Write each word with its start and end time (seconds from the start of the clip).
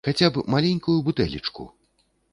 Хаця 0.07 0.29
б 0.37 0.43
маленькую 0.53 0.95
бутэлечку! 1.11 1.71